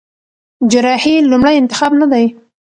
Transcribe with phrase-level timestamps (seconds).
[0.71, 2.25] جراحي لومړی انتخاب نه دی.